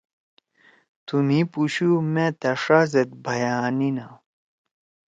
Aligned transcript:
تُو 1.05 1.15
مھی 1.27 1.39
پُوشُو 1.51 1.91
مأ 2.13 2.25
تھأ 2.39 2.51
ݜا 2.63 2.79
زید 2.91 3.09
بھئیانیِنا 3.23 4.07